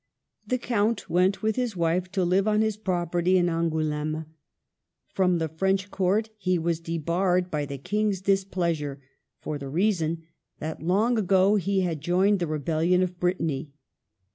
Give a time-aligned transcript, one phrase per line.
[0.47, 4.25] The Count went with his wife to live on his property in Angouleme.
[5.13, 8.99] From the French court he was debarred by the King's displeasure,
[9.41, 10.23] for the reason
[10.57, 13.69] that long ago he had joined the re bellion of Brittany.